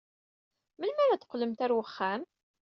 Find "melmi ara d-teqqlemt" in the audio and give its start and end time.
0.79-1.61